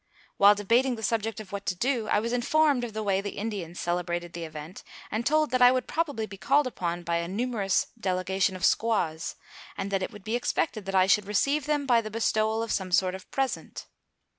[0.37, 3.37] While debating the subject of what to do, I was informed of the way the
[3.37, 4.81] Indians celebrated the event,
[5.11, 9.35] and told that I would probably be called upon by a numerous delegation of squaws,
[9.77, 12.71] and that it would be expected that I should receive them by the bestowal of
[12.71, 13.85] some sort of present.